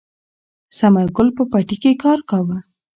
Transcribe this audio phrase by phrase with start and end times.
[0.77, 2.57] ثمر ګل په پټي کې کار کاوه.